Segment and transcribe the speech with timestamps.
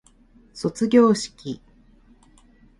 [0.55, 1.61] 卒業式